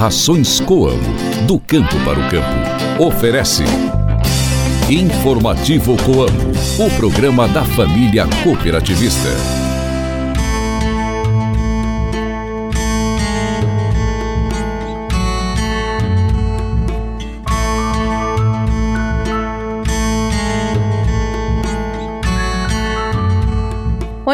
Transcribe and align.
Rações 0.00 0.60
Coamo, 0.60 1.14
do 1.46 1.60
campo 1.60 1.94
para 2.06 2.18
o 2.18 2.30
campo. 2.30 3.04
Oferece. 3.04 3.64
Informativo 4.88 5.94
Coamo, 5.98 6.52
o 6.78 6.96
programa 6.96 7.46
da 7.46 7.62
família 7.66 8.26
cooperativista. 8.42 9.59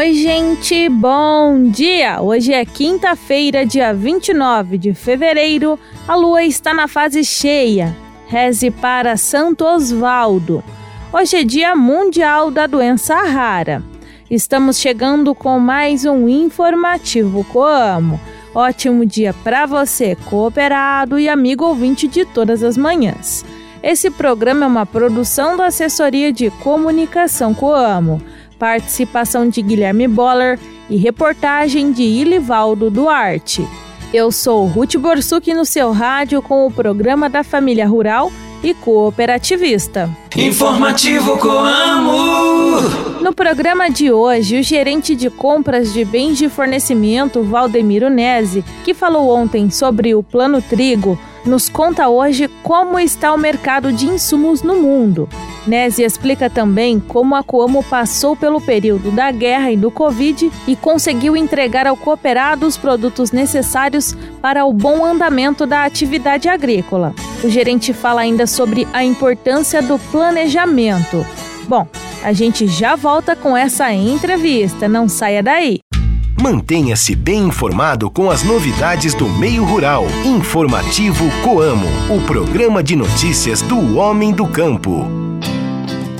Oi, 0.07 0.13
gente, 0.13 0.87
bom 0.87 1.63
dia! 1.63 2.21
Hoje 2.21 2.53
é 2.53 2.63
quinta-feira, 2.63 3.65
dia 3.65 3.93
29 3.93 4.77
de 4.77 4.93
fevereiro, 4.93 5.77
a 6.07 6.15
lua 6.15 6.43
está 6.45 6.73
na 6.73 6.87
fase 6.87 7.25
cheia. 7.25 7.93
Reze 8.25 8.71
para 8.71 9.17
Santo 9.17 9.65
Osvaldo. 9.65 10.63
Hoje 11.11 11.35
é 11.35 11.43
Dia 11.43 11.75
Mundial 11.75 12.49
da 12.49 12.65
Doença 12.67 13.15
Rara. 13.15 13.83
Estamos 14.31 14.79
chegando 14.79 15.35
com 15.35 15.59
mais 15.59 16.05
um 16.05 16.29
informativo 16.29 17.43
Coamo. 17.43 18.17
Ótimo 18.55 19.05
dia 19.05 19.35
para 19.43 19.65
você, 19.65 20.15
cooperado 20.29 21.19
e 21.19 21.27
amigo 21.27 21.65
ouvinte 21.65 22.07
de 22.07 22.23
todas 22.23 22.63
as 22.63 22.77
manhãs. 22.77 23.43
Esse 23.83 24.09
programa 24.09 24.63
é 24.63 24.69
uma 24.69 24.85
produção 24.85 25.57
da 25.57 25.65
Assessoria 25.65 26.31
de 26.31 26.49
Comunicação 26.49 27.53
Coamo 27.53 28.21
participação 28.57 29.47
de 29.47 29.61
Guilherme 29.61 30.07
Boller 30.07 30.59
e 30.89 30.97
reportagem 30.97 31.91
de 31.91 32.03
Ilivaldo 32.03 32.89
Duarte. 32.89 33.67
Eu 34.13 34.31
sou 34.31 34.65
Ruth 34.65 34.95
Borsuk 34.95 35.53
no 35.53 35.65
seu 35.65 35.91
rádio 35.91 36.41
com 36.41 36.65
o 36.65 36.71
programa 36.71 37.29
da 37.29 37.43
Família 37.43 37.87
Rural 37.87 38.31
e 38.63 38.73
Cooperativista. 38.73 40.09
Informativo 40.35 41.37
Coamo! 41.37 42.81
No 43.21 43.33
programa 43.33 43.89
de 43.89 44.11
hoje, 44.11 44.59
o 44.59 44.63
gerente 44.63 45.15
de 45.15 45.29
compras 45.29 45.91
de 45.93 46.05
bens 46.05 46.37
de 46.37 46.47
fornecimento, 46.47 47.43
Valdemiro 47.43 48.09
Nese, 48.09 48.63
que 48.83 48.93
falou 48.93 49.29
ontem 49.29 49.69
sobre 49.69 50.15
o 50.15 50.23
Plano 50.23 50.61
Trigo, 50.61 51.19
nos 51.47 51.69
conta 51.69 52.09
hoje 52.09 52.47
como 52.61 52.99
está 52.99 53.33
o 53.33 53.37
mercado 53.37 53.91
de 53.91 54.05
insumos 54.05 54.61
no 54.61 54.75
mundo. 54.75 55.27
Nese 55.65 56.03
explica 56.03 56.49
também 56.49 56.99
como 56.99 57.35
a 57.35 57.43
Coamo 57.43 57.83
passou 57.83 58.35
pelo 58.35 58.61
período 58.61 59.11
da 59.11 59.31
guerra 59.31 59.71
e 59.71 59.77
do 59.77 59.91
Covid 59.91 60.51
e 60.67 60.75
conseguiu 60.75 61.35
entregar 61.35 61.87
ao 61.87 61.97
cooperado 61.97 62.65
os 62.65 62.77
produtos 62.77 63.31
necessários 63.31 64.15
para 64.41 64.65
o 64.65 64.71
bom 64.71 65.05
andamento 65.05 65.65
da 65.65 65.83
atividade 65.83 66.47
agrícola. 66.47 67.13
O 67.43 67.49
gerente 67.49 67.93
fala 67.93 68.21
ainda 68.21 68.47
sobre 68.47 68.87
a 68.93 69.03
importância 69.03 69.81
do 69.81 69.99
planejamento. 69.99 71.25
Bom, 71.67 71.85
a 72.23 72.31
gente 72.31 72.65
já 72.65 72.95
volta 72.95 73.35
com 73.35 73.55
essa 73.55 73.91
entrevista, 73.93 74.87
não 74.87 75.09
saia 75.09 75.43
daí. 75.43 75.79
Mantenha-se 76.39 77.15
bem 77.15 77.47
informado 77.47 78.11
com 78.11 78.29
as 78.29 78.43
novidades 78.43 79.15
do 79.15 79.27
meio 79.27 79.65
rural. 79.65 80.05
Informativo 80.23 81.25
Coamo, 81.43 81.87
o 82.15 82.21
programa 82.21 82.83
de 82.83 82.95
notícias 82.95 83.61
do 83.63 83.97
homem 83.97 84.31
do 84.31 84.45
campo. 84.45 85.05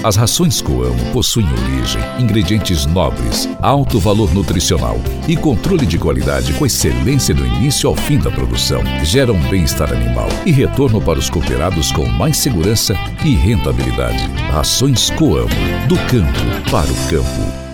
As 0.04 0.16
rações 0.16 0.60
Coamo 0.60 1.12
possuem 1.14 1.48
origem, 1.52 2.02
ingredientes 2.20 2.86
nobres, 2.86 3.48
alto 3.62 4.00
valor 4.00 4.34
nutricional 4.34 4.98
e 5.28 5.36
controle 5.36 5.86
de 5.86 6.00
qualidade 6.00 6.54
com 6.54 6.66
excelência 6.66 7.34
do 7.34 7.46
início 7.46 7.88
ao 7.88 7.96
fim 7.96 8.18
da 8.18 8.32
produção. 8.32 8.82
Geram 9.04 9.38
bem-estar 9.50 9.92
animal 9.92 10.30
e 10.46 10.52
retorno 10.52 11.00
para 11.00 11.20
os 11.20 11.30
cooperados 11.30 11.92
com 11.92 12.06
mais 12.06 12.38
segurança 12.38 12.96
e 13.24 13.36
rentabilidade. 13.36 14.28
Rações 14.52 15.12
Coamo, 15.12 15.50
do 15.88 15.96
campo 16.08 16.70
para 16.72 16.92
o 16.92 16.96
campo. 17.08 17.67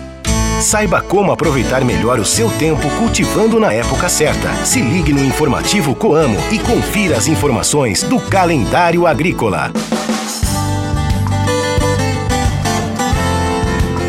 Saiba 0.60 1.02
como 1.02 1.32
aproveitar 1.32 1.84
melhor 1.84 2.18
o 2.18 2.24
seu 2.24 2.48
tempo 2.58 2.88
cultivando 2.98 3.58
na 3.58 3.72
época 3.72 4.08
certa. 4.08 4.54
Se 4.64 4.80
ligue 4.80 5.12
no 5.12 5.24
informativo 5.24 5.94
Coamo 5.94 6.38
e 6.50 6.58
confira 6.58 7.16
as 7.16 7.26
informações 7.26 8.02
do 8.02 8.20
calendário 8.20 9.06
agrícola. 9.06 9.72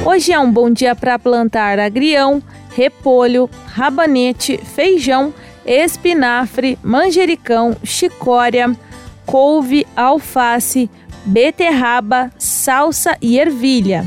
Hoje 0.05 0.31
é 0.31 0.39
um 0.39 0.51
bom 0.51 0.69
dia 0.69 0.95
para 0.95 1.19
plantar 1.19 1.77
agrião, 1.79 2.41
repolho, 2.73 3.49
rabanete, 3.65 4.57
feijão, 4.57 5.33
espinafre, 5.65 6.77
manjericão, 6.81 7.75
chicória, 7.83 8.73
couve, 9.25 9.85
alface, 9.95 10.89
beterraba, 11.25 12.31
salsa 12.37 13.17
e 13.21 13.37
ervilha. 13.39 14.05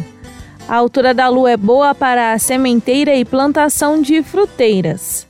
A 0.68 0.76
altura 0.76 1.14
da 1.14 1.28
lua 1.30 1.52
é 1.52 1.56
boa 1.56 1.94
para 1.94 2.34
a 2.34 2.38
sementeira 2.38 3.14
e 3.14 3.24
plantação 3.24 4.02
de 4.02 4.22
fruteiras. 4.22 5.26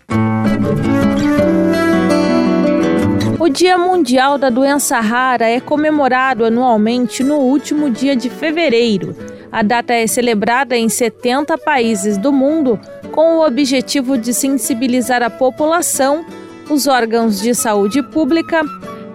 O 3.39 3.49
Dia 3.49 3.79
Mundial 3.79 4.37
da 4.37 4.51
Doença 4.51 4.99
Rara 4.99 5.49
é 5.49 5.61
comemorado 5.61 6.45
anualmente 6.45 7.23
no 7.23 7.37
último 7.37 7.89
dia 7.89 8.17
de 8.17 8.29
fevereiro. 8.29 9.17
A 9.53 9.63
data 9.63 9.95
é 9.95 10.09
celebrada 10.09 10.77
em 10.77 10.89
70 10.89 11.57
países 11.57 12.19
do 12.19 12.33
mundo 12.33 12.77
com 13.13 13.37
o 13.37 13.47
objetivo 13.47 14.19
de 14.19 14.35
sensibilizar 14.35 15.23
a 15.23 15.31
população, 15.31 16.27
os 16.69 16.89
órgãos 16.89 17.41
de 17.41 17.55
saúde 17.55 18.03
pública, 18.03 18.61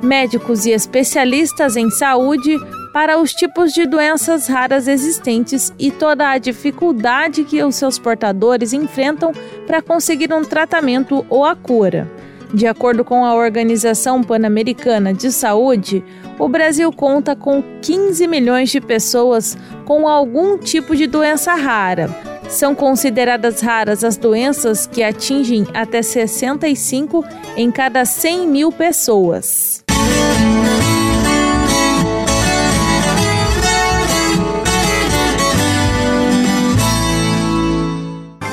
médicos 0.02 0.66
e 0.66 0.72
especialistas 0.72 1.76
em 1.76 1.90
saúde 1.90 2.58
para 2.94 3.20
os 3.20 3.34
tipos 3.34 3.74
de 3.74 3.88
doenças 3.88 4.48
raras 4.48 4.88
existentes 4.88 5.74
e 5.80 5.90
toda 5.90 6.30
a 6.30 6.38
dificuldade 6.38 7.44
que 7.44 7.62
os 7.64 7.76
seus 7.76 7.98
portadores 7.98 8.72
enfrentam 8.72 9.34
para 9.66 9.82
conseguir 9.82 10.32
um 10.32 10.44
tratamento 10.44 11.26
ou 11.28 11.44
a 11.44 11.56
cura. 11.56 12.10
De 12.54 12.68
acordo 12.68 13.04
com 13.04 13.26
a 13.26 13.34
Organização 13.34 14.22
Pan-Americana 14.22 15.12
de 15.12 15.32
Saúde, 15.32 16.04
o 16.38 16.48
Brasil 16.48 16.92
conta 16.94 17.36
com 17.36 17.64
15 17.82 18.28
milhões 18.28 18.70
de 18.70 18.80
pessoas 18.80 19.58
com 19.86 20.08
algum 20.08 20.56
tipo 20.60 20.96
de 20.96 21.08
doença 21.08 21.56
rara. 21.56 22.10
São 22.48 22.76
consideradas 22.76 23.60
raras 23.60 24.04
as 24.04 24.18
doenças 24.18 24.86
que 24.86 25.02
atingem 25.02 25.66
até 25.74 26.04
65 26.04 27.26
em 27.58 27.72
cada 27.72 28.06
100 28.06 28.48
mil 28.48 28.72
pessoas. 28.72 29.84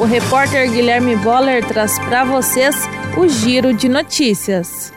O 0.00 0.04
repórter 0.06 0.70
Guilherme 0.72 1.14
Boller 1.14 1.62
traz 1.62 1.98
para 1.98 2.24
vocês 2.24 2.74
o 3.18 3.28
giro 3.28 3.74
de 3.74 3.86
notícias. 3.86 4.94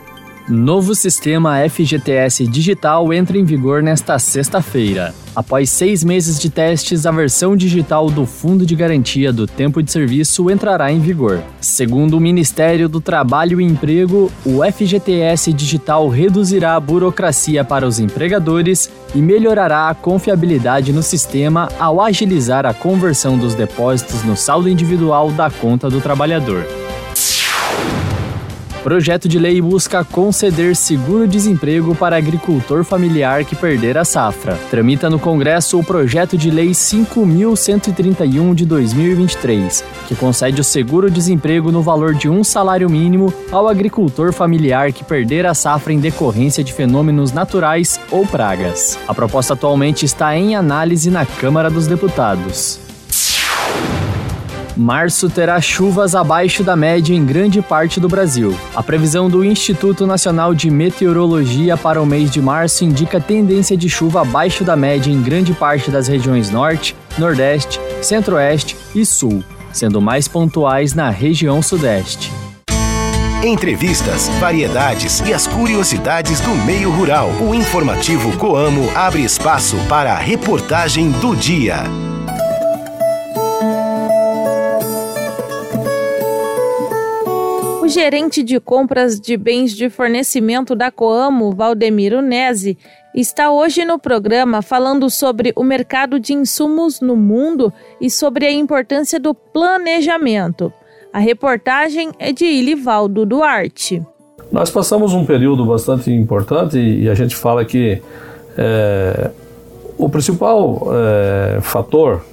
Novo 0.48 0.94
sistema 0.94 1.58
FGTS 1.68 2.46
digital 2.46 3.12
entra 3.12 3.36
em 3.36 3.44
vigor 3.44 3.82
nesta 3.82 4.18
sexta-feira. 4.18 5.14
Após 5.34 5.68
seis 5.68 6.04
meses 6.04 6.38
de 6.38 6.48
testes, 6.48 7.06
a 7.06 7.10
versão 7.10 7.56
digital 7.56 8.08
do 8.08 8.24
Fundo 8.24 8.64
de 8.64 8.76
Garantia 8.76 9.32
do 9.32 9.48
Tempo 9.48 9.82
de 9.82 9.90
Serviço 9.90 10.48
entrará 10.48 10.92
em 10.92 11.00
vigor. 11.00 11.42
Segundo 11.60 12.16
o 12.16 12.20
Ministério 12.20 12.88
do 12.88 13.00
Trabalho 13.00 13.60
e 13.60 13.64
Emprego, 13.64 14.30
o 14.46 14.60
FGTS 14.64 15.52
digital 15.52 16.08
reduzirá 16.08 16.76
a 16.76 16.80
burocracia 16.80 17.64
para 17.64 17.86
os 17.86 17.98
empregadores 17.98 18.88
e 19.12 19.18
melhorará 19.18 19.88
a 19.88 19.94
confiabilidade 19.94 20.92
no 20.92 21.02
sistema 21.02 21.68
ao 21.80 22.00
agilizar 22.00 22.64
a 22.64 22.72
conversão 22.72 23.36
dos 23.36 23.54
depósitos 23.54 24.22
no 24.22 24.36
saldo 24.36 24.68
individual 24.68 25.32
da 25.32 25.50
conta 25.50 25.90
do 25.90 26.00
trabalhador. 26.00 26.64
Projeto 28.84 29.26
de 29.26 29.38
lei 29.38 29.62
busca 29.62 30.04
conceder 30.04 30.76
seguro-desemprego 30.76 31.94
para 31.94 32.18
agricultor 32.18 32.84
familiar 32.84 33.42
que 33.42 33.56
perder 33.56 33.96
a 33.96 34.04
safra. 34.04 34.58
Tramita 34.70 35.08
no 35.08 35.18
Congresso 35.18 35.80
o 35.80 35.82
projeto 35.82 36.36
de 36.36 36.50
lei 36.50 36.72
5.131 36.72 38.54
de 38.54 38.66
2023, 38.66 39.82
que 40.06 40.14
concede 40.14 40.60
o 40.60 40.64
seguro-desemprego 40.64 41.72
no 41.72 41.80
valor 41.80 42.12
de 42.12 42.28
um 42.28 42.44
salário 42.44 42.90
mínimo 42.90 43.32
ao 43.50 43.68
agricultor 43.68 44.34
familiar 44.34 44.92
que 44.92 45.02
perder 45.02 45.46
a 45.46 45.54
safra 45.54 45.94
em 45.94 45.98
decorrência 45.98 46.62
de 46.62 46.74
fenômenos 46.74 47.32
naturais 47.32 47.98
ou 48.10 48.26
pragas. 48.26 48.98
A 49.08 49.14
proposta 49.14 49.54
atualmente 49.54 50.04
está 50.04 50.36
em 50.36 50.56
análise 50.56 51.10
na 51.10 51.24
Câmara 51.24 51.70
dos 51.70 51.86
Deputados. 51.86 52.83
Março 54.76 55.30
terá 55.30 55.60
chuvas 55.60 56.16
abaixo 56.16 56.64
da 56.64 56.74
média 56.74 57.14
em 57.14 57.24
grande 57.24 57.62
parte 57.62 58.00
do 58.00 58.08
Brasil. 58.08 58.56
A 58.74 58.82
previsão 58.82 59.30
do 59.30 59.44
Instituto 59.44 60.04
Nacional 60.04 60.52
de 60.52 60.68
Meteorologia 60.68 61.76
para 61.76 62.02
o 62.02 62.06
mês 62.06 62.30
de 62.30 62.42
março 62.42 62.84
indica 62.84 63.20
tendência 63.20 63.76
de 63.76 63.88
chuva 63.88 64.22
abaixo 64.22 64.64
da 64.64 64.74
média 64.74 65.12
em 65.12 65.22
grande 65.22 65.52
parte 65.52 65.92
das 65.92 66.08
regiões 66.08 66.50
Norte, 66.50 66.96
Nordeste, 67.16 67.80
Centro-Oeste 68.02 68.76
e 68.94 69.06
Sul, 69.06 69.44
sendo 69.72 70.00
mais 70.00 70.26
pontuais 70.26 70.92
na 70.92 71.08
região 71.08 71.62
Sudeste. 71.62 72.32
Entrevistas, 73.44 74.28
variedades 74.40 75.20
e 75.20 75.32
as 75.32 75.46
curiosidades 75.46 76.40
do 76.40 76.50
meio 76.64 76.90
rural. 76.90 77.30
O 77.40 77.54
informativo 77.54 78.36
Coamo 78.38 78.90
abre 78.94 79.22
espaço 79.22 79.76
para 79.88 80.14
a 80.14 80.18
reportagem 80.18 81.10
do 81.12 81.36
dia. 81.36 81.84
Gerente 87.94 88.42
de 88.42 88.58
compras 88.58 89.20
de 89.20 89.36
bens 89.36 89.72
de 89.72 89.88
fornecimento 89.88 90.74
da 90.74 90.90
Coamo, 90.90 91.52
Valdemiro 91.52 92.20
Nese, 92.20 92.76
está 93.14 93.52
hoje 93.52 93.84
no 93.84 94.00
programa 94.00 94.62
falando 94.62 95.08
sobre 95.08 95.52
o 95.54 95.62
mercado 95.62 96.18
de 96.18 96.34
insumos 96.34 97.00
no 97.00 97.14
mundo 97.14 97.72
e 98.00 98.10
sobre 98.10 98.46
a 98.46 98.50
importância 98.50 99.20
do 99.20 99.32
planejamento. 99.32 100.72
A 101.12 101.20
reportagem 101.20 102.10
é 102.18 102.32
de 102.32 102.44
Ilivaldo 102.44 103.24
Duarte. 103.24 104.02
Nós 104.50 104.72
passamos 104.72 105.12
um 105.12 105.24
período 105.24 105.64
bastante 105.64 106.10
importante 106.10 106.76
e 106.76 107.08
a 107.08 107.14
gente 107.14 107.36
fala 107.36 107.64
que 107.64 108.02
é, 108.58 109.30
o 109.96 110.08
principal 110.08 110.88
é, 110.92 111.60
fator 111.60 112.24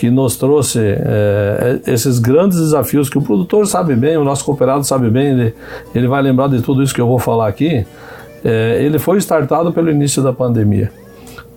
que 0.00 0.08
nos 0.08 0.34
trouxe 0.34 0.80
é, 0.80 1.78
esses 1.86 2.18
grandes 2.18 2.58
desafios 2.58 3.10
que 3.10 3.18
o 3.18 3.20
produtor 3.20 3.66
sabe 3.66 3.94
bem, 3.94 4.16
o 4.16 4.24
nosso 4.24 4.42
cooperado 4.46 4.82
sabe 4.82 5.10
bem, 5.10 5.26
ele, 5.26 5.54
ele 5.94 6.08
vai 6.08 6.22
lembrar 6.22 6.48
de 6.48 6.62
tudo 6.62 6.82
isso 6.82 6.94
que 6.94 7.02
eu 7.02 7.06
vou 7.06 7.18
falar 7.18 7.46
aqui. 7.46 7.84
É, 8.42 8.82
ele 8.82 8.98
foi 8.98 9.18
startado 9.18 9.70
pelo 9.74 9.90
início 9.90 10.22
da 10.22 10.32
pandemia. 10.32 10.90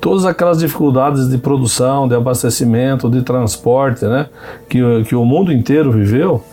Todas 0.01 0.25
aquelas 0.25 0.57
dificuldades 0.57 1.29
de 1.29 1.37
produção, 1.37 2.05
de 2.05 2.15
abastecimento, 2.15 3.09
de 3.09 3.21
transporte, 3.21 4.03
né, 4.03 4.27
que, 4.67 4.81
que 5.05 5.15
o 5.15 5.23
mundo 5.23 5.49
inteiro 5.49 5.89
viveu, 5.89 6.43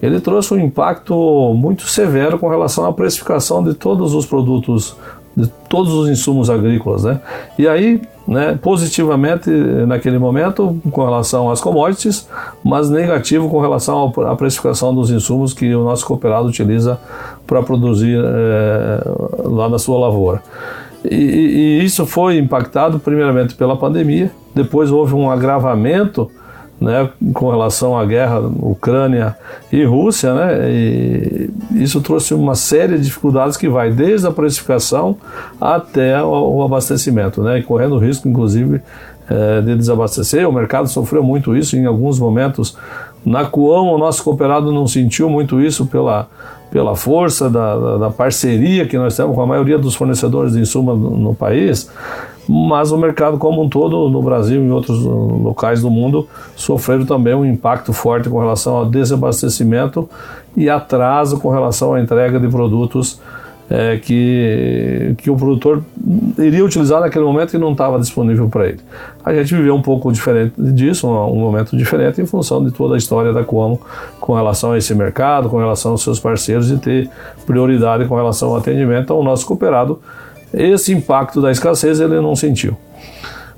ele 0.00 0.20
trouxe 0.20 0.54
um 0.54 0.60
impacto 0.60 1.52
muito 1.52 1.82
severo 1.88 2.38
com 2.38 2.48
relação 2.48 2.86
à 2.86 2.92
precificação 2.92 3.60
de 3.64 3.74
todos 3.74 4.14
os 4.14 4.24
produtos, 4.24 4.96
de 5.36 5.46
todos 5.68 5.92
os 5.92 6.08
insumos 6.08 6.50
agrícolas, 6.50 7.04
né? 7.04 7.20
E 7.58 7.68
aí, 7.68 8.00
né, 8.26 8.58
positivamente 8.60 9.50
naquele 9.86 10.18
momento 10.18 10.80
com 10.90 11.04
relação 11.04 11.50
às 11.50 11.60
commodities, 11.60 12.28
mas 12.64 12.90
negativo 12.90 13.48
com 13.48 13.60
relação 13.60 14.12
à 14.26 14.36
precificação 14.36 14.94
dos 14.94 15.10
insumos 15.10 15.52
que 15.52 15.74
o 15.74 15.84
nosso 15.84 16.04
cooperado 16.06 16.46
utiliza 16.46 16.98
para 17.46 17.62
produzir 17.62 18.18
é, 18.22 19.00
lá 19.44 19.68
na 19.68 19.78
sua 19.78 19.98
lavoura. 19.98 20.42
E, 21.04 21.14
e, 21.14 21.84
isso 21.84 22.04
foi 22.04 22.38
impactado 22.38 22.98
primeiramente 22.98 23.54
pela 23.54 23.76
pandemia, 23.76 24.30
depois 24.54 24.90
houve 24.90 25.14
um 25.14 25.30
agravamento 25.30 26.30
né, 26.80 27.10
com 27.34 27.50
relação 27.50 27.98
à 27.98 28.04
guerra 28.06 28.40
Ucrânia 28.40 29.36
e 29.70 29.84
Rússia, 29.84 30.34
né, 30.34 30.70
e 30.70 31.50
isso 31.72 32.00
trouxe 32.00 32.32
uma 32.32 32.54
série 32.54 32.96
de 32.96 33.04
dificuldades 33.04 33.56
que 33.56 33.68
vai 33.68 33.90
desde 33.90 34.26
a 34.26 34.30
precificação 34.30 35.16
até 35.60 36.22
o, 36.22 36.56
o 36.56 36.62
abastecimento, 36.62 37.42
né, 37.42 37.60
correndo 37.62 37.98
risco, 37.98 38.28
inclusive, 38.28 38.80
é, 39.28 39.60
de 39.60 39.76
desabastecer. 39.76 40.48
O 40.48 40.52
mercado 40.52 40.88
sofreu 40.88 41.22
muito 41.22 41.56
isso 41.56 41.76
em 41.76 41.86
alguns 41.86 42.18
momentos. 42.18 42.76
Na 43.24 43.44
Coam, 43.44 43.92
o 43.94 43.98
nosso 43.98 44.24
cooperado 44.24 44.72
não 44.72 44.88
sentiu 44.88 45.30
muito 45.30 45.60
isso 45.60 45.86
pela, 45.86 46.28
pela 46.70 46.96
força 46.96 47.48
da, 47.48 47.98
da, 47.98 48.10
parceria 48.10 48.86
que 48.86 48.96
nós 48.98 49.16
temos 49.16 49.34
com 49.34 49.42
a 49.42 49.46
maioria 49.46 49.78
dos 49.78 49.94
fornecedores 49.94 50.54
de 50.54 50.60
insumos 50.60 50.98
no, 50.98 51.10
no 51.10 51.34
país, 51.34 51.90
mas 52.52 52.90
o 52.90 52.98
mercado 52.98 53.38
como 53.38 53.62
um 53.62 53.68
todo, 53.68 54.10
no 54.10 54.20
Brasil 54.20 54.60
e 54.60 54.64
em 54.66 54.72
outros 54.72 54.98
locais 54.98 55.80
do 55.80 55.88
mundo, 55.88 56.28
sofreram 56.56 57.06
também 57.06 57.32
um 57.32 57.44
impacto 57.44 57.92
forte 57.92 58.28
com 58.28 58.40
relação 58.40 58.74
ao 58.74 58.86
desabastecimento 58.86 60.10
e 60.56 60.68
atraso 60.68 61.38
com 61.38 61.48
relação 61.48 61.94
à 61.94 62.00
entrega 62.00 62.40
de 62.40 62.48
produtos 62.48 63.20
é, 63.70 63.98
que, 63.98 65.14
que 65.18 65.30
o 65.30 65.36
produtor 65.36 65.84
iria 66.36 66.64
utilizar 66.64 67.00
naquele 67.00 67.24
momento 67.24 67.54
e 67.54 67.58
não 67.58 67.70
estava 67.70 68.00
disponível 68.00 68.48
para 68.48 68.66
ele. 68.66 68.80
A 69.24 69.32
gente 69.32 69.54
viveu 69.54 69.76
um 69.76 69.82
pouco 69.82 70.10
diferente 70.10 70.54
disso, 70.60 71.06
um, 71.06 71.32
um, 71.32 71.38
momento 71.38 71.76
diferente 71.76 72.20
em 72.20 72.26
função 72.26 72.64
de 72.64 72.72
toda 72.72 72.96
a 72.96 72.98
história 72.98 73.32
da 73.32 73.44
Cuomo 73.44 73.80
com 74.20 74.34
relação 74.34 74.72
a 74.72 74.78
esse 74.78 74.92
mercado, 74.92 75.48
com 75.48 75.58
relação 75.58 75.92
aos 75.92 76.02
seus 76.02 76.18
parceiros 76.18 76.68
e 76.68 76.78
ter 76.78 77.08
prioridade 77.46 78.06
com 78.06 78.16
relação 78.16 78.48
ao 78.48 78.56
atendimento. 78.56 79.04
Então, 79.04 79.20
o 79.20 79.22
nosso 79.22 79.46
cooperado, 79.46 80.00
esse 80.52 80.92
impacto 80.92 81.40
da 81.40 81.50
escassez 81.50 82.00
ele 82.00 82.20
não 82.20 82.34
sentiu. 82.34 82.76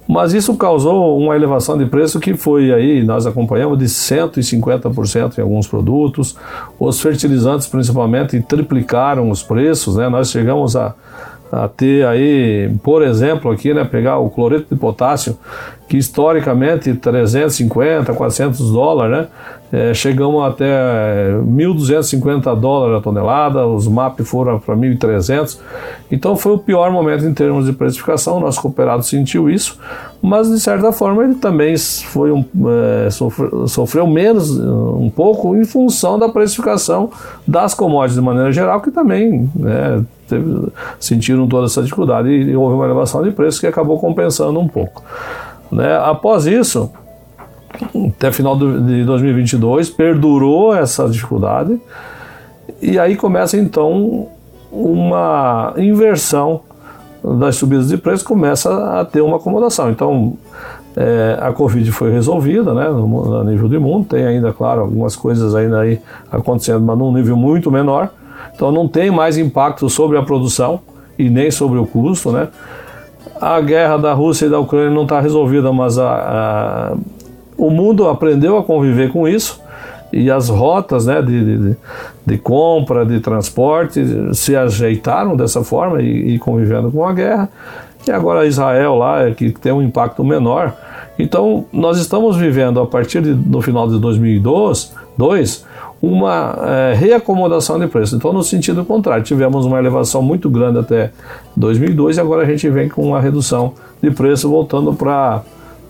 Mas 0.06 0.34
isso 0.34 0.56
causou 0.56 1.16
uma 1.18 1.34
elevação 1.36 1.78
de 1.78 1.86
preço 1.86 2.18
que 2.18 2.34
foi 2.34 2.72
aí, 2.72 3.04
nós 3.04 3.24
acompanhamos, 3.24 3.78
de 3.78 3.84
150% 3.84 5.38
em 5.38 5.40
alguns 5.40 5.66
produtos. 5.66 6.36
Os 6.78 7.00
fertilizantes, 7.00 7.66
principalmente, 7.66 8.40
triplicaram 8.40 9.30
os 9.30 9.42
preços, 9.42 9.96
né? 9.96 10.08
Nós 10.08 10.30
chegamos 10.30 10.76
a 10.76 10.94
a 11.52 11.68
ter 11.68 12.06
aí, 12.06 12.74
por 12.82 13.02
exemplo, 13.02 13.50
aqui, 13.50 13.74
né, 13.74 13.84
pegar 13.84 14.16
o 14.16 14.30
cloreto 14.30 14.74
de 14.74 14.80
potássio, 14.80 15.36
que 15.86 15.98
historicamente 15.98 16.94
350, 16.94 18.14
400 18.14 18.72
dólares, 18.72 19.18
né, 19.18 19.28
é, 19.72 19.94
chegamos 19.94 20.44
até 20.44 21.32
1.250 21.42 22.54
dólares 22.60 22.98
a 22.98 23.00
tonelada, 23.00 23.66
os 23.66 23.88
MAP 23.88 24.20
foram 24.20 24.58
para 24.58 24.76
1.300, 24.76 25.58
então 26.10 26.36
foi 26.36 26.52
o 26.52 26.58
pior 26.58 26.90
momento 26.92 27.24
em 27.24 27.32
termos 27.32 27.64
de 27.64 27.72
precificação, 27.72 28.36
o 28.36 28.40
nosso 28.40 28.60
cooperado 28.60 29.02
sentiu 29.02 29.48
isso, 29.48 29.78
mas 30.20 30.50
de 30.50 30.60
certa 30.60 30.92
forma 30.92 31.24
ele 31.24 31.36
também 31.36 31.74
foi 31.78 32.30
um, 32.30 32.44
é, 33.06 33.08
sofreu, 33.10 33.66
sofreu 33.66 34.06
menos 34.06 34.50
um 34.60 35.08
pouco 35.08 35.56
em 35.56 35.64
função 35.64 36.18
da 36.18 36.28
precificação 36.28 37.10
das 37.48 37.72
commodities 37.72 38.16
de 38.16 38.20
maneira 38.20 38.52
geral, 38.52 38.82
que 38.82 38.90
também 38.90 39.50
né, 39.56 40.04
teve, 40.28 40.68
sentiram 41.00 41.48
toda 41.48 41.64
essa 41.64 41.82
dificuldade 41.82 42.28
e, 42.28 42.50
e 42.50 42.56
houve 42.56 42.75
uma 42.75 42.84
elevação 42.84 43.22
de 43.22 43.30
preço 43.30 43.58
que 43.58 43.66
acabou 43.66 43.98
compensando 43.98 44.60
um 44.60 44.68
pouco. 44.68 45.02
Né? 45.72 45.96
Após 45.96 46.44
isso, 46.44 46.90
até 48.17 48.32
final 48.32 48.56
de 48.56 49.05
2022, 49.05 49.90
perdurou 49.90 50.75
essa 50.75 51.08
dificuldade 51.08 51.81
e 52.81 52.99
aí 52.99 53.17
começa 53.17 53.56
então 53.56 54.29
uma 54.70 55.75
inversão 55.76 56.62
das 57.23 57.56
subidas 57.56 57.88
de 57.88 57.96
preço, 57.96 58.25
começa 58.25 59.00
a 59.00 59.05
ter 59.05 59.20
uma 59.20 59.37
acomodação. 59.37 59.90
Então, 59.90 60.37
é, 60.96 61.38
a 61.40 61.52
Covid 61.52 61.90
foi 61.93 62.11
resolvida, 62.11 62.75
né, 62.75 62.88
no, 62.88 63.06
no 63.06 63.44
nível 63.44 63.69
do 63.69 63.81
mundo, 63.81 64.06
tem 64.08 64.26
ainda, 64.26 64.52
claro, 64.52 64.81
algumas 64.81 65.14
coisas 65.14 65.55
ainda 65.55 65.81
aí 65.81 66.00
acontecendo, 66.31 66.81
mas 66.85 66.99
num 66.99 67.12
nível 67.12 67.37
muito 67.37 67.70
menor. 67.70 68.11
Então 68.55 68.73
não 68.73 68.88
tem 68.88 69.11
mais 69.11 69.38
impacto 69.38 69.88
sobre 69.88 70.19
a 70.19 70.23
produção 70.23 70.81
e 71.19 71.31
nem 71.31 71.50
sobre 71.50 71.78
o 71.78 71.87
custo, 71.87 72.33
né? 72.33 72.49
A 73.40 73.61
guerra 73.61 73.97
da 73.97 74.12
Rússia 74.12 74.47
e 74.47 74.49
da 74.50 74.59
Ucrânia 74.59 74.90
não 74.90 75.02
está 75.02 75.21
resolvida, 75.21 75.73
mas 75.73 75.99
a, 75.99 76.95
o 77.62 77.71
mundo 77.71 78.09
aprendeu 78.09 78.59
a 78.59 78.64
conviver 78.64 79.12
com 79.12 79.28
isso 79.28 79.61
e 80.12 80.31
as 80.31 80.49
rotas 80.49 81.07
né, 81.07 81.23
de, 81.23 81.59
de, 81.59 81.76
de 82.26 82.38
compra, 82.38 83.07
de 83.07 83.21
transporte 83.21 84.04
se 84.35 84.57
ajeitaram 84.57 85.37
dessa 85.37 85.62
forma 85.62 86.02
e, 86.02 86.35
e, 86.35 86.38
convivendo 86.38 86.90
com 86.90 87.07
a 87.07 87.12
guerra. 87.12 87.49
E 88.07 88.11
agora 88.11 88.45
Israel 88.45 88.97
lá, 88.97 89.28
é 89.28 89.31
que 89.31 89.50
tem 89.50 89.73
um 89.73 89.81
impacto 89.81 90.25
menor. 90.25 90.75
Então, 91.16 91.64
nós 91.73 91.99
estamos 91.99 92.37
vivendo 92.37 92.81
a 92.81 92.87
partir 92.87 93.21
do 93.21 93.62
final 93.62 93.88
de 93.88 93.99
2002, 94.00 94.92
dois, 95.16 95.64
uma 96.02 96.59
é, 96.62 96.95
reacomodação 96.95 97.78
de 97.78 97.87
preço. 97.87 98.16
Então, 98.16 98.33
no 98.33 98.42
sentido 98.42 98.85
contrário, 98.85 99.23
tivemos 99.23 99.64
uma 99.64 99.78
elevação 99.78 100.21
muito 100.21 100.50
grande 100.50 100.81
até 100.81 101.12
2002 101.57 102.16
e 102.16 102.21
agora 102.21 102.42
a 102.42 102.47
gente 102.47 102.69
vem 102.69 102.88
com 102.88 103.02
uma 103.02 103.21
redução 103.21 103.75
de 104.02 104.11
preço, 104.11 104.50
voltando 104.50 104.92
para 104.92 105.42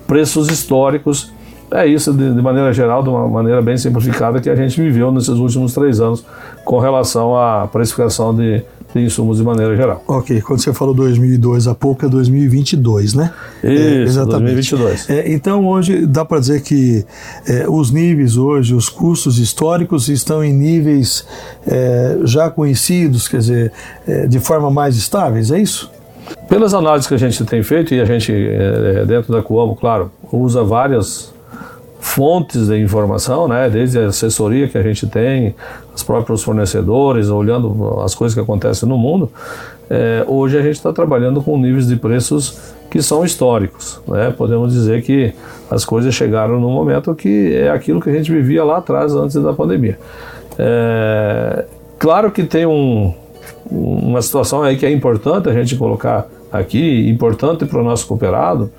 preços 0.07 0.49
históricos. 0.49 1.33
É 1.73 1.87
isso, 1.87 2.12
de, 2.12 2.35
de, 2.35 2.43
maneira 2.43 2.73
geral, 2.73 3.02
de 3.02 3.09
uma 3.09 3.26
maneira 3.26 3.62
bem 3.62 3.76
simplificada, 3.79 4.41
que 4.41 4.50
a 4.50 4.55
gente 4.55 4.81
viveu 4.81 5.11
nesses 5.11 5.31
últimos 5.31 5.73
três 5.73 6.00
anos 6.00 6.25
com 6.64 6.79
relação 6.79 7.35
à 7.37 7.67
precificação 7.67 8.35
de, 8.35 8.62
de 8.95 9.00
insumos 9.00 9.38
de 9.38 9.43
maneira 9.43 9.75
geral. 9.75 10.05
Ok, 10.07 10.43
quando 10.43 10.61
você 10.61 10.73
falou 10.75 10.93
2002 10.95 11.67
há 11.67 11.75
pouco, 11.75 12.05
é 12.05 12.09
2022, 12.11 13.14
né? 13.14 13.33
Isso, 13.64 13.83
é, 13.83 14.02
exatamente. 14.02 14.55
2022. 14.55 15.11
É, 15.11 15.33
então, 15.33 15.67
hoje, 15.67 16.05
dá 16.05 16.26
para 16.26 16.41
dizer 16.41 16.61
que 16.61 17.07
é, 17.49 17.67
os 17.67 17.91
níveis 17.91 18.37
hoje, 18.37 18.75
os 18.75 18.91
custos 18.91 19.38
históricos 19.38 20.09
estão 20.09 20.45
em 20.45 20.52
níveis 20.52 21.26
é, 21.67 22.19
já 22.25 22.50
conhecidos, 22.50 23.29
quer 23.29 23.38
dizer, 23.38 23.73
é, 24.07 24.26
de 24.26 24.38
forma 24.38 24.71
mais 24.71 24.95
estáveis, 24.97 25.50
é 25.50 25.59
isso? 25.59 25.91
Pelas 26.49 26.75
análises 26.75 27.09
que 27.09 27.14
a 27.14 27.19
gente 27.19 27.43
tem 27.47 27.62
feito, 27.62 27.95
e 27.95 28.00
a 28.00 28.05
gente, 28.05 28.31
é, 28.31 29.07
dentro 29.07 29.33
da 29.33 29.43
Coamo, 29.43 29.75
claro, 29.75 30.11
usa 30.31 30.62
várias 30.62 31.32
fontes 32.04 32.66
de 32.66 32.78
informação, 32.78 33.47
né? 33.47 33.71
desde 33.71 33.99
a 33.99 34.06
assessoria 34.09 34.68
que 34.68 34.76
a 34.76 34.82
gente 34.82 35.06
tem, 35.06 35.54
os 35.94 36.02
próprios 36.02 36.42
fornecedores, 36.42 37.28
olhando 37.28 38.00
as 38.00 38.14
coisas 38.14 38.35
que 38.35 38.40
acontecem 38.40 38.88
no 38.88 38.99
mundo, 38.99 39.30
é, 39.88 40.25
hoje 40.26 40.59
a 40.59 40.62
gente 40.62 40.75
está 40.75 40.92
trabalhando 40.92 41.40
com 41.40 41.56
níveis 41.56 41.87
de 41.87 41.97
preços 41.97 42.75
que 42.90 43.00
são 43.00 43.25
históricos. 43.25 44.00
Né? 44.06 44.35
Podemos 44.37 44.73
dizer 44.73 45.02
que 45.02 45.32
as 45.71 45.85
coisas 45.85 46.14
chegaram 46.14 46.61
no 46.61 46.68
momento 46.68 47.14
que 47.14 47.54
é 47.54 47.71
aquilo 47.71 48.00
que 48.00 48.11
a 48.11 48.12
gente 48.12 48.30
vivia 48.30 48.64
lá 48.64 48.78
atrás, 48.78 49.14
antes 49.14 49.37
da 49.37 49.52
pandemia. 49.52 49.99
É, 50.59 51.64
Claro 52.02 52.32
que 52.32 52.42
tem 52.42 52.66
um, 52.66 53.14
uma 53.71 54.21
situação 54.21 54.61
aí 54.61 54.76
que 54.76 54.85
é 54.85 54.90
importante 54.90 55.49
a 55.49 55.52
gente 55.52 55.76
colocar 55.76 56.26
aqui, 56.52 57.09
importante 57.09 57.64
para 57.64 57.80
o 57.80 57.85
nosso 57.85 58.06
cooperado, 58.06 58.71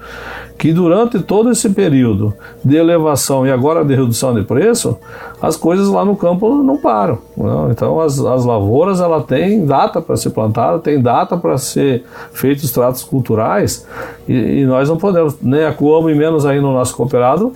que 0.57 0.71
durante 0.71 1.19
todo 1.19 1.49
esse 1.49 1.69
período 1.69 2.33
de 2.63 2.75
elevação 2.75 3.45
e 3.45 3.51
agora 3.51 3.83
de 3.83 3.95
redução 3.95 4.33
de 4.33 4.43
preço, 4.43 4.97
as 5.41 5.57
coisas 5.57 5.89
lá 5.89 6.05
no 6.05 6.15
campo 6.15 6.63
não 6.63 6.77
param. 6.77 7.17
Não? 7.35 7.71
Então 7.71 7.99
as, 7.99 8.19
as 8.19 8.45
lavouras 8.45 9.01
ela 9.01 9.21
tem 9.21 9.65
data 9.65 10.01
para 10.01 10.15
ser 10.15 10.29
plantada, 10.29 10.79
tem 10.79 11.01
data 11.01 11.35
para 11.35 11.57
ser 11.57 12.03
feitos 12.31 12.71
tratos 12.71 13.03
culturais 13.03 13.85
e, 14.27 14.61
e, 14.61 14.65
nós 14.65 14.87
não 14.87 14.97
podemos, 14.97 15.35
nem 15.41 15.65
a 15.65 15.75
e 15.75 16.15
menos 16.15 16.45
aí 16.45 16.61
no 16.61 16.71
nosso 16.71 16.95
cooperado, 16.95 17.51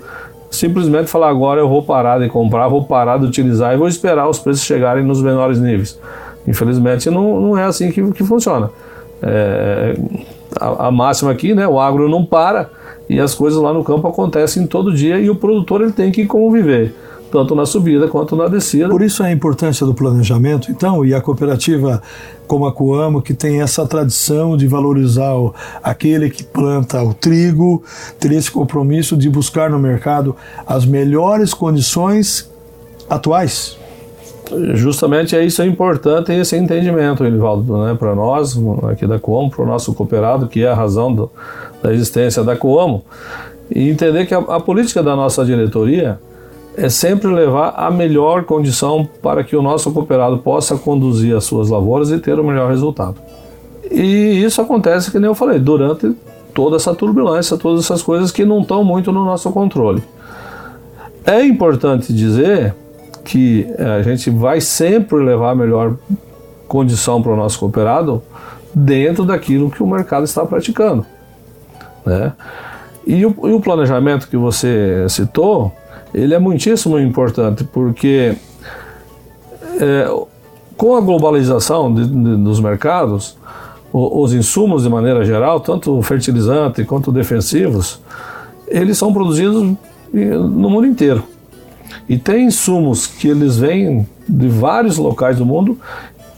simplesmente 0.49 1.09
falar 1.09 1.29
agora 1.29 1.61
eu 1.61 1.69
vou 1.69 1.83
parar 1.83 2.19
de 2.19 2.27
comprar, 2.29 2.67
vou 2.67 2.83
parar 2.83 3.19
de 3.19 3.25
utilizar 3.25 3.73
e 3.73 3.77
vou 3.77 3.87
esperar 3.87 4.27
os 4.27 4.39
preços 4.39 4.63
chegarem 4.63 5.03
nos 5.03 5.21
menores 5.21 5.59
níveis. 5.59 5.99
Infelizmente 6.47 7.09
não, 7.09 7.39
não 7.39 7.57
é 7.57 7.63
assim 7.63 7.91
que, 7.91 8.11
que 8.11 8.23
funciona. 8.23 8.69
É, 9.21 9.97
a, 10.59 10.87
a, 10.87 10.91
máxima 10.91 11.31
aqui, 11.31 11.53
né, 11.53 11.67
o 11.67 11.79
agro 11.79 12.07
não 12.07 12.25
para 12.25 12.69
e 13.09 13.19
as 13.19 13.33
coisas 13.33 13.61
lá 13.61 13.73
no 13.73 13.83
campo 13.83 14.07
acontecem 14.07 14.67
todo 14.67 14.93
dia 14.93 15.19
e 15.19 15.29
o 15.29 15.35
produtor 15.35 15.81
ele 15.81 15.91
tem 15.91 16.11
que 16.11 16.25
conviver 16.25 16.93
tanto 17.31 17.53
na 17.55 17.65
subida 17.65 18.07
quanto 18.07 18.35
na 18.35 18.47
descida. 18.47 18.87
Por 18.89 19.01
isso 19.01 19.21
a 19.21 19.31
importância 19.31 19.85
do 19.85 19.93
planejamento, 19.93 20.71
então, 20.71 21.03
e 21.03 21.13
a 21.13 21.19
cooperativa 21.19 22.01
como 22.47 22.65
a 22.65 22.71
Coamo, 22.71 23.21
que 23.21 23.33
tem 23.33 23.61
essa 23.61 23.85
tradição 23.85 24.55
de 24.55 24.65
valorizar 24.65 25.35
o, 25.35 25.53
aquele 25.83 26.29
que 26.29 26.43
planta 26.43 27.03
o 27.03 27.13
trigo, 27.13 27.83
ter 28.17 28.31
esse 28.31 28.49
compromisso 28.49 29.17
de 29.17 29.29
buscar 29.29 29.69
no 29.69 29.77
mercado 29.77 30.35
as 30.65 30.85
melhores 30.85 31.53
condições 31.53 32.49
atuais 33.09 33.77
justamente 34.73 35.35
é 35.35 35.43
isso 35.43 35.61
é 35.61 35.65
importante 35.65 36.31
esse 36.31 36.55
entendimento, 36.55 37.23
Elivaldo, 37.23 37.77
né, 37.85 37.95
para 37.97 38.15
nós 38.15 38.57
aqui 38.89 39.05
da 39.05 39.19
Coamo, 39.19 39.49
para 39.49 39.63
o 39.63 39.65
nosso 39.65 39.93
cooperado, 39.93 40.47
que 40.47 40.63
é 40.63 40.69
a 40.69 40.73
razão 40.73 41.13
do, 41.13 41.31
da 41.81 41.93
existência 41.93 42.43
da 42.43 42.55
Coamo, 42.55 43.03
e 43.69 43.89
entender 43.89 44.25
que 44.25 44.33
a, 44.33 44.39
a, 44.39 44.59
política 44.59 45.03
da 45.03 45.15
nossa 45.15 45.43
diretoria 45.45 46.19
é 46.75 46.89
sempre 46.89 47.27
levar 47.27 47.73
a 47.75 47.89
melhor 47.89 48.43
condição 48.43 49.07
para 49.21 49.43
que 49.43 49.55
o 49.55 49.61
nosso 49.61 49.91
cooperado 49.91 50.37
possa 50.37 50.77
conduzir 50.77 51.35
as 51.35 51.43
suas 51.43 51.69
lavouras 51.69 52.11
e 52.11 52.19
ter 52.19 52.39
o 52.39 52.43
melhor 52.43 52.69
resultado. 52.69 53.15
E 53.89 54.43
isso 54.43 54.61
acontece, 54.61 55.11
que 55.11 55.19
nem 55.19 55.27
eu 55.27 55.35
falei, 55.35 55.59
durante 55.59 56.13
toda 56.53 56.75
essa 56.75 56.93
turbulência, 56.93 57.57
todas 57.57 57.83
essas 57.83 58.01
coisas 58.01 58.31
que 58.31 58.45
não 58.45 58.61
estão 58.61 58.83
muito 58.83 59.11
no 59.11 59.25
nosso 59.25 59.51
controle. 59.51 60.03
É 61.25 61.43
importante 61.43 62.13
dizer 62.13 62.73
que 63.27 63.67
eh, 63.77 63.83
a 63.83 64.01
gente 64.01 64.29
vai 64.29 64.61
sempre 64.61 65.17
levar 65.17 65.51
a 65.51 65.55
melhor 65.55 65.97
condição 66.65 67.21
para 67.21 67.33
o 67.33 67.35
nosso 67.35 67.59
cooperado 67.59 68.23
dentro 68.73 69.25
daquilo 69.25 69.69
que 69.69 69.83
o 69.83 69.87
mercado 69.87 70.23
está 70.23 70.45
praticando. 70.45 71.05
Né? 72.05 72.31
E, 73.05 73.25
o, 73.25 73.35
e 73.43 73.51
o 73.51 73.59
planejamento 73.59 74.29
que 74.29 74.37
você 74.37 75.05
citou, 75.09 75.73
ele 76.13 76.33
é 76.33 76.39
muitíssimo 76.39 76.97
importante, 76.97 77.65
porque 77.65 78.33
é, 79.77 80.25
com 80.77 80.95
a 80.95 81.01
globalização 81.01 81.93
de, 81.93 82.07
de, 82.07 82.37
dos 82.37 82.61
mercados, 82.61 83.37
o, 83.91 84.21
os 84.21 84.33
insumos 84.33 84.83
de 84.83 84.89
maneira 84.89 85.25
geral, 85.25 85.59
tanto 85.59 86.01
fertilizante 86.01 86.85
quanto 86.85 87.11
defensivos, 87.11 87.99
eles 88.69 88.97
são 88.97 89.11
produzidos 89.11 89.75
no 90.13 90.69
mundo 90.69 90.87
inteiro. 90.87 91.23
E 92.09 92.17
tem 92.17 92.45
insumos 92.45 93.05
que 93.05 93.27
eles 93.27 93.57
vêm 93.57 94.07
de 94.27 94.47
vários 94.47 94.97
locais 94.97 95.37
do 95.37 95.45
mundo 95.45 95.77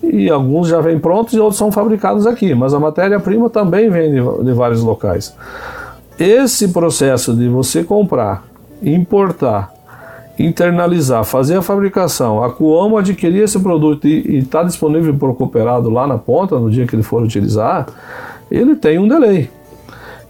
e 0.02 0.30
alguns 0.30 0.68
já 0.68 0.82
vêm 0.82 0.98
prontos 0.98 1.34
e 1.34 1.40
outros 1.40 1.58
são 1.58 1.72
fabricados 1.72 2.26
aqui, 2.26 2.56
mas 2.56 2.74
a 2.74 2.80
matéria-prima 2.80 3.50
também 3.50 3.90
vem 3.90 4.12
de, 4.12 4.44
de, 4.44 4.54
vários 4.54 4.82
locais. 4.82 5.36
Esse 6.18 6.70
processo 6.70 7.34
de 7.34 7.48
você 7.48 7.84
comprar, 7.84 8.44
importar, 8.82 9.72
internalizar, 10.38 11.24
fazer 11.24 11.58
a 11.58 11.62
fabricação, 11.62 12.44
a 12.44 12.50
Cuomo 12.50 12.98
adquirir 12.98 13.44
esse 13.44 13.60
produto 13.60 14.08
e 14.08 14.38
está 14.38 14.64
disponível 14.64 15.14
para 15.14 15.30
o 15.30 15.36
cooperado 15.36 15.90
lá 15.90 16.08
na 16.08 16.18
ponta, 16.18 16.58
no 16.58 16.72
dia 16.72 16.88
que 16.88 16.96
ele 16.96 17.04
for 17.04 17.22
utilizar, 17.22 17.88
ele 18.50 18.76
tem 18.76 18.98
um 18.98 19.08
delay 19.08 19.50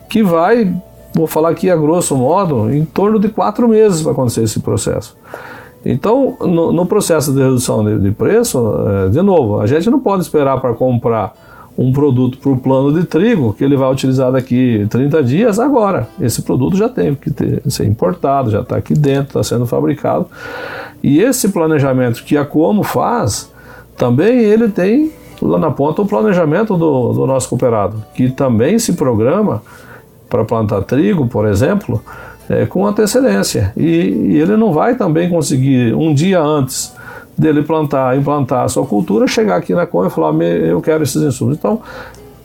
que 0.09 0.23
vai 0.23 0.75
vou 1.13 1.27
falar 1.27 1.49
aqui 1.49 1.69
a 1.69 1.75
grosso 1.75 2.15
modo, 2.15 2.73
em 2.73 2.85
torno 2.85 3.19
de 3.19 3.29
quatro 3.29 3.67
meses 3.67 4.01
para 4.01 4.11
acontecer 4.11 4.43
esse 4.43 4.59
processo. 4.59 5.15
Então, 5.85 6.35
no, 6.41 6.71
no 6.73 6.85
processo 6.85 7.33
de 7.33 7.41
redução 7.41 7.83
de, 7.83 7.99
de 7.99 8.11
preço, 8.11 8.59
é, 8.87 9.09
de 9.09 9.21
novo, 9.21 9.59
a 9.59 9.67
gente 9.67 9.89
não 9.89 9.99
pode 9.99 10.23
esperar 10.23 10.59
para 10.59 10.73
comprar 10.73 11.33
um 11.77 11.93
produto 11.93 12.37
para 12.39 12.51
o 12.51 12.57
plano 12.57 12.91
de 12.91 13.05
trigo 13.05 13.53
que 13.53 13.63
ele 13.63 13.77
vai 13.77 13.89
utilizar 13.89 14.33
daqui 14.33 14.85
30 14.89 15.23
dias 15.23 15.59
agora. 15.59 16.09
Esse 16.19 16.41
produto 16.41 16.75
já 16.75 16.89
tem 16.89 17.15
que 17.15 17.31
ter, 17.31 17.61
ser 17.69 17.85
importado, 17.85 18.51
já 18.51 18.59
está 18.59 18.75
aqui 18.75 18.93
dentro, 18.93 19.27
está 19.39 19.43
sendo 19.43 19.65
fabricado. 19.65 20.27
E 21.01 21.21
esse 21.21 21.47
planejamento 21.47 22.25
que 22.25 22.35
a 22.35 22.43
Como 22.43 22.83
faz, 22.83 23.49
também 23.95 24.39
ele 24.39 24.67
tem 24.67 25.13
lá 25.41 25.57
na 25.57 25.71
ponta 25.71 26.01
o 26.01 26.05
planejamento 26.05 26.75
do, 26.75 27.13
do 27.13 27.25
nosso 27.25 27.47
cooperado, 27.47 28.03
que 28.13 28.29
também 28.29 28.77
se 28.77 28.93
programa 28.93 29.61
para 30.29 30.45
plantar 30.45 30.83
trigo, 30.83 31.27
por 31.27 31.47
exemplo, 31.47 32.01
é, 32.49 32.65
com 32.65 32.85
antecedência. 32.85 33.73
E, 33.75 33.83
e, 33.85 34.37
ele 34.39 34.55
não 34.55 34.71
vai 34.71 34.95
também 34.95 35.29
conseguir, 35.29 35.93
um 35.93 36.13
dia 36.13 36.39
antes 36.39 36.93
dele 37.37 37.63
plantar, 37.63 38.17
implantar 38.17 38.65
a 38.65 38.69
sua 38.69 38.85
cultura, 38.85 39.27
chegar 39.27 39.55
aqui 39.55 39.73
na 39.73 39.85
COM 39.85 40.05
e 40.05 40.09
falar: 40.09 40.33
eu 40.43 40.81
quero 40.81 41.03
esses 41.03 41.21
insumos. 41.21 41.57
Então, 41.57 41.81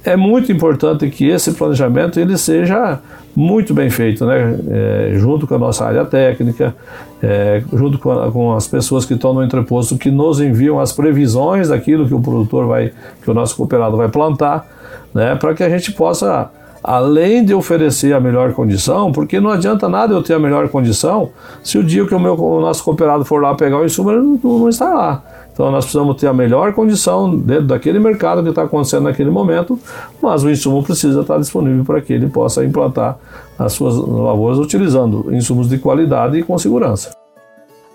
é 0.05 0.17
muito 0.17 0.53
importante 0.53 1.09
que 1.09 1.29
esse 1.29 1.53
planejamento 1.53 2.21
ele 2.21 2.37
seja 2.37 3.01
muito 3.35 3.73
bem 3.73 3.89
feito, 3.89 4.27
né? 4.27 4.57
É, 4.71 5.13
junto 5.15 5.47
com 5.47 5.55
a 5.55 5.59
nossa 5.59 5.87
área 5.87 6.05
técnica, 6.05 6.75
é, 7.23 7.63
junto 7.73 7.99
com, 7.99 8.13
a, 8.13 8.31
com, 8.31 8.55
as 8.55 8.69
pessoas 8.69 9.05
que 9.07 9.15
estão 9.15 9.33
no 9.33 9.43
entreposto 9.43 9.97
que 9.97 10.11
nos 10.11 10.41
enviam 10.41 10.79
as 10.79 10.93
previsões 10.93 11.71
daquilo 11.71 12.07
que 12.07 12.15
o 12.15 12.21
produtor 12.21 12.67
vai, 12.67 12.93
que 13.23 13.31
o 13.31 13.35
nosso 13.35 13.57
cooperado 13.57 13.97
vai 13.97 14.09
plantar, 14.09 14.67
né? 15.15 15.35
Para 15.37 15.55
que 15.55 15.63
a 15.65 15.69
gente 15.71 15.91
possa 15.93 16.51
além 16.85 17.43
de 17.43 17.55
oferecer 17.55 18.13
a 18.13 18.21
melhor 18.21 18.53
condição, 18.53 19.11
porque 19.11 19.41
não 19.41 19.49
adianta 19.49 19.89
nada 19.89 20.13
eu 20.13 20.23
ter 20.23 20.35
a 20.35 20.39
melhor 20.39 20.69
condição 20.69 21.31
se 21.63 21.79
o 21.79 21.83
dia 21.83 22.07
que 22.07 22.15
o, 22.15 22.21
meu, 22.21 22.35
o 22.35 22.61
nosso 22.61 22.85
cooperado 22.85 23.25
for 23.25 23.41
lá 23.41 23.55
pegar 23.55 23.79
o 23.79 23.87
insumo, 23.87 24.11
ele 24.11 24.21
não, 24.21 24.59
não 24.59 24.69
está 24.69 24.93
lá. 24.93 25.25
Então 25.51 25.71
nós 25.71 25.87
precisamos 25.87 26.21
ter 26.21 26.27
a 26.27 26.35
melhor 26.35 26.75
condição 26.75 27.35
dentro 27.35 27.69
daquele 27.69 27.99
mercado 27.99 28.43
que 28.43 28.51
está 28.51 28.65
acontecendo 28.65 29.05
naquele 29.05 29.31
momento, 29.31 29.79
mas 30.21 30.45
o 30.45 30.51
insumo 30.51 30.83
precisa 30.83 31.23
estar 31.23 31.39
disponível 31.39 31.87
para 31.87 32.03
que 32.03 32.13
ele 32.13 32.27
possa 32.27 32.63
implantar 32.63 33.17
as 33.59 33.73
suas 33.73 33.97
lavouras 33.97 34.59
utilizando 34.59 35.35
insumos 35.35 35.71
de 35.71 35.79
qualidade 35.79 36.39
e 36.39 36.43
com 36.43 36.59
segurança. 36.59 37.13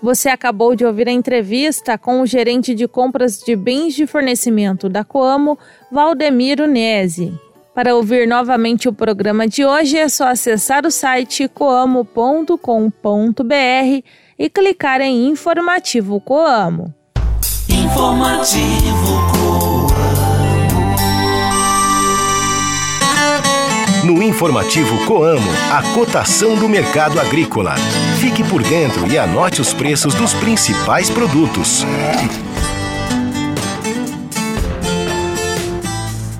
Você 0.02 0.28
acabou 0.30 0.74
de 0.74 0.84
ouvir 0.84 1.06
a 1.06 1.12
entrevista 1.12 1.96
com 1.96 2.22
o 2.22 2.26
gerente 2.26 2.74
de 2.74 2.88
compras 2.88 3.38
de 3.38 3.54
bens 3.54 3.94
de 3.94 4.04
fornecimento 4.06 4.88
da 4.88 5.04
Coamo, 5.04 5.56
Valdemiro 5.92 6.66
Nese. 6.66 7.32
Para 7.74 7.94
ouvir 7.94 8.26
novamente 8.26 8.88
o 8.88 8.92
programa 8.92 9.46
de 9.46 9.64
hoje 9.64 9.96
é 9.96 10.08
só 10.08 10.28
acessar 10.28 10.84
o 10.84 10.90
site 10.90 11.48
coamo.com.br 11.48 12.54
e 14.38 14.50
clicar 14.50 15.00
em 15.00 15.28
Informativo 15.28 16.20
Coamo. 16.20 16.92
Informativo 17.68 19.30
Coamo. 19.32 19.90
No 24.04 24.22
Informativo 24.22 25.06
Coamo, 25.06 25.50
a 25.70 25.82
cotação 25.94 26.56
do 26.56 26.68
mercado 26.68 27.20
agrícola. 27.20 27.74
Fique 28.18 28.42
por 28.42 28.62
dentro 28.62 29.06
e 29.06 29.16
anote 29.16 29.60
os 29.60 29.72
preços 29.72 30.14
dos 30.14 30.34
principais 30.34 31.08
produtos. 31.08 31.84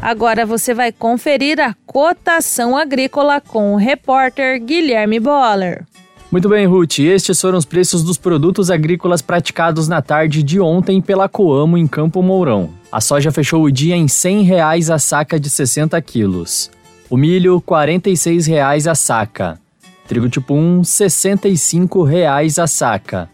Agora 0.02 0.46
você 0.46 0.72
vai 0.72 0.90
conferir 0.92 1.60
a 1.60 1.74
cotação 1.84 2.74
agrícola 2.74 3.38
com 3.38 3.74
o 3.74 3.76
repórter 3.76 4.58
Guilherme 4.58 5.20
Boller. 5.20 5.86
Muito 6.32 6.48
bem, 6.48 6.64
Ruth. 6.64 7.00
Estes 7.00 7.38
foram 7.38 7.58
os 7.58 7.66
preços 7.66 8.02
dos 8.02 8.16
produtos 8.16 8.70
agrícolas 8.70 9.20
praticados 9.20 9.88
na 9.88 10.00
tarde 10.00 10.42
de 10.42 10.58
ontem 10.58 11.02
pela 11.02 11.28
Coamo 11.28 11.76
em 11.76 11.86
Campo 11.86 12.22
Mourão. 12.22 12.70
A 12.90 13.00
soja 13.00 13.30
fechou 13.30 13.62
o 13.62 13.70
dia 13.70 13.94
em 13.94 14.08
100 14.08 14.42
reais 14.42 14.90
a 14.90 14.98
saca 14.98 15.38
de 15.38 15.50
60 15.50 16.00
quilos. 16.00 16.70
O 17.10 17.16
milho, 17.16 17.60
46 17.60 18.46
reais 18.46 18.86
a 18.86 18.94
saca. 18.94 19.60
Trigo 20.08 20.28
tipo 20.28 20.54
1, 20.54 20.82
65 20.82 22.04
reais 22.04 22.58
a 22.58 22.66
saca. 22.66 23.28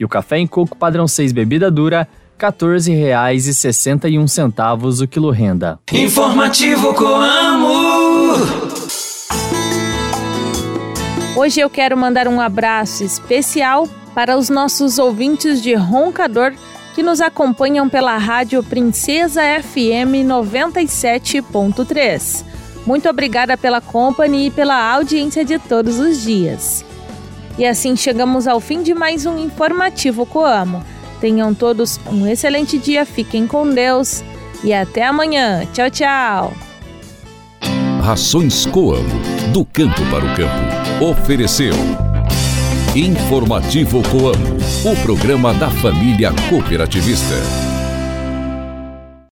E 0.00 0.04
o 0.04 0.08
café 0.08 0.38
em 0.38 0.46
coco 0.46 0.76
padrão 0.76 1.06
6 1.06 1.32
bebida 1.32 1.70
dura, 1.70 2.08
R$ 2.38 2.52
14,61 2.52 5.02
o 5.02 5.08
quilo 5.08 5.30
renda. 5.30 5.80
Informativo 5.92 6.94
Coamo. 6.94 8.36
Hoje 11.36 11.60
eu 11.60 11.68
quero 11.68 11.96
mandar 11.96 12.28
um 12.28 12.40
abraço 12.40 13.02
especial 13.02 13.88
para 14.14 14.38
os 14.38 14.48
nossos 14.48 15.00
ouvintes 15.00 15.60
de 15.60 15.74
Roncador 15.74 16.52
que 16.94 17.02
nos 17.02 17.20
acompanham 17.20 17.88
pela 17.88 18.16
Rádio 18.16 18.62
Princesa 18.62 19.42
FM 19.60 20.22
97.3. 20.24 22.44
Muito 22.86 23.08
obrigada 23.08 23.56
pela 23.56 23.80
companhia 23.80 24.46
e 24.46 24.52
pela 24.52 24.92
audiência 24.92 25.44
de 25.44 25.58
todos 25.58 25.98
os 25.98 26.22
dias. 26.22 26.84
E 27.58 27.66
assim 27.66 27.96
chegamos 27.96 28.46
ao 28.46 28.60
fim 28.60 28.84
de 28.84 28.94
mais 28.94 29.26
um 29.26 29.36
informativo 29.36 30.24
Coamo. 30.24 30.84
Tenham 31.20 31.52
todos 31.52 31.98
um 32.10 32.26
excelente 32.26 32.78
dia, 32.78 33.04
fiquem 33.04 33.46
com 33.46 33.68
Deus 33.68 34.22
e 34.62 34.72
até 34.72 35.04
amanhã. 35.06 35.66
Tchau, 35.72 35.90
tchau. 35.90 36.52
Rações 38.02 38.64
Coamo, 38.66 39.20
do 39.52 39.64
campo 39.64 40.00
para 40.10 40.24
o 40.24 40.36
campo. 40.36 41.04
Ofereceu. 41.04 41.74
Informativo 42.94 44.02
Coamo, 44.08 44.56
o 44.84 45.02
programa 45.02 45.52
da 45.54 45.70
família 45.70 46.32
cooperativista. 46.48 47.67